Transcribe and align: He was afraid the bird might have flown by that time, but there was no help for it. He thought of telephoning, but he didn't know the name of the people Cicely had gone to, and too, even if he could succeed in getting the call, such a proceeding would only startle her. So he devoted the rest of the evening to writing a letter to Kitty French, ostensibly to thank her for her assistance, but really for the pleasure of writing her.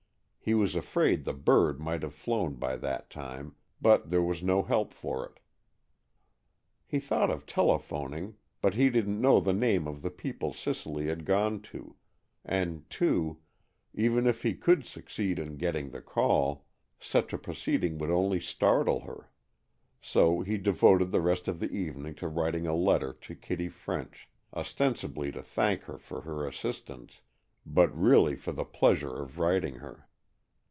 He 0.43 0.55
was 0.55 0.73
afraid 0.75 1.23
the 1.23 1.35
bird 1.35 1.79
might 1.79 2.01
have 2.01 2.15
flown 2.15 2.55
by 2.55 2.75
that 2.77 3.11
time, 3.11 3.55
but 3.79 4.09
there 4.09 4.23
was 4.23 4.41
no 4.41 4.63
help 4.63 4.91
for 4.91 5.23
it. 5.23 5.39
He 6.87 6.99
thought 6.99 7.29
of 7.29 7.45
telephoning, 7.45 8.37
but 8.59 8.73
he 8.73 8.89
didn't 8.89 9.21
know 9.21 9.39
the 9.39 9.53
name 9.53 9.87
of 9.87 10.01
the 10.01 10.09
people 10.09 10.51
Cicely 10.51 11.05
had 11.05 11.25
gone 11.25 11.61
to, 11.61 11.95
and 12.43 12.89
too, 12.89 13.37
even 13.93 14.25
if 14.25 14.41
he 14.41 14.55
could 14.55 14.83
succeed 14.83 15.37
in 15.37 15.57
getting 15.57 15.91
the 15.91 16.01
call, 16.01 16.65
such 16.99 17.33
a 17.33 17.37
proceeding 17.37 17.99
would 17.99 18.09
only 18.09 18.39
startle 18.41 19.01
her. 19.01 19.29
So 20.01 20.41
he 20.41 20.57
devoted 20.57 21.11
the 21.11 21.21
rest 21.21 21.47
of 21.47 21.59
the 21.59 21.69
evening 21.69 22.15
to 22.15 22.27
writing 22.27 22.65
a 22.65 22.73
letter 22.73 23.13
to 23.13 23.35
Kitty 23.35 23.69
French, 23.69 24.27
ostensibly 24.55 25.31
to 25.33 25.43
thank 25.43 25.83
her 25.83 25.99
for 25.99 26.21
her 26.21 26.47
assistance, 26.47 27.21
but 27.63 27.95
really 27.95 28.35
for 28.35 28.51
the 28.51 28.65
pleasure 28.65 29.15
of 29.17 29.37
writing 29.37 29.75
her. 29.75 30.07